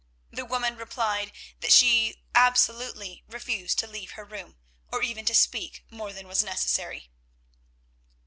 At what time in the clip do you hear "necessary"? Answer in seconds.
6.43-7.11